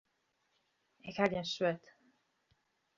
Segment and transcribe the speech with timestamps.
[1.09, 1.83] Ik ha gjin swurd.